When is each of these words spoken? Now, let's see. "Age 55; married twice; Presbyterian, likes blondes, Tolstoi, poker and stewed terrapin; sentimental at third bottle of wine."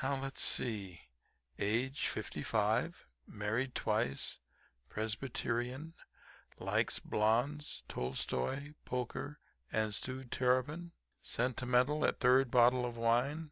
Now, 0.00 0.14
let's 0.22 0.42
see. 0.42 1.08
"Age 1.58 2.06
55; 2.06 3.08
married 3.26 3.74
twice; 3.74 4.38
Presbyterian, 4.88 5.94
likes 6.60 7.00
blondes, 7.00 7.82
Tolstoi, 7.88 8.74
poker 8.84 9.40
and 9.72 9.92
stewed 9.92 10.30
terrapin; 10.30 10.92
sentimental 11.20 12.04
at 12.04 12.20
third 12.20 12.52
bottle 12.52 12.86
of 12.86 12.96
wine." 12.96 13.50